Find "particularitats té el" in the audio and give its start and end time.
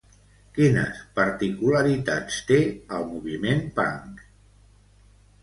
1.19-3.07